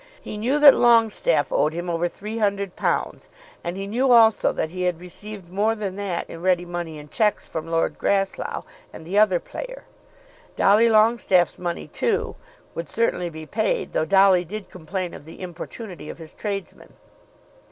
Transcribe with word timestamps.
He 0.19 0.35
knew 0.35 0.57
that 0.57 0.73
Longestaffe 0.73 1.51
owed 1.51 1.73
him 1.73 1.87
over 1.87 2.09
£800, 2.09 3.27
and 3.63 3.77
he 3.77 3.85
knew 3.85 4.11
also 4.11 4.51
that 4.51 4.71
he 4.71 4.81
had 4.81 4.99
received 4.99 5.51
more 5.51 5.75
than 5.75 5.95
that 5.97 6.27
in 6.27 6.41
ready 6.41 6.65
money 6.65 6.97
and 6.97 7.11
cheques 7.11 7.47
from 7.47 7.67
Lord 7.67 7.99
Grasslough 7.99 8.63
and 8.91 9.05
the 9.05 9.19
other 9.19 9.39
player. 9.39 9.83
Dolly 10.55 10.89
Longestaffe's 10.89 11.59
money, 11.59 11.87
too, 11.87 12.35
would 12.73 12.89
certainly 12.89 13.29
be 13.29 13.45
paid, 13.45 13.93
though 13.93 14.03
Dolly 14.05 14.43
did 14.43 14.71
complain 14.71 15.13
of 15.13 15.25
the 15.25 15.39
importunity 15.39 16.09
of 16.09 16.17
his 16.17 16.33
tradesmen. 16.33 16.93